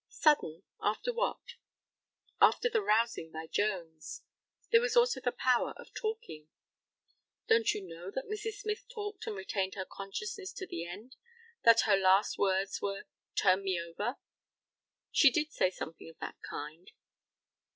[0.09, 1.57] Sudden after what?
[2.41, 4.23] After the rousing by Jones.
[4.71, 6.47] There was also the power of talking.
[7.47, 8.53] Don't you know that Mrs.
[8.61, 11.17] Smyth talked and retained her consciousness to the end;
[11.65, 13.03] that her last words were
[13.35, 14.17] "turn me over?"
[15.11, 16.89] She did say something of that kind.